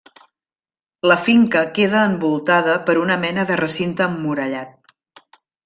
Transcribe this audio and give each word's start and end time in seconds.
La 1.11 1.17
finca 1.25 1.61
queda 1.75 2.01
envoltada 2.13 2.79
per 2.89 2.97
una 3.03 3.21
mena 3.27 3.47
de 3.53 3.61
recinte 3.63 4.09
emmurallat. 4.09 4.95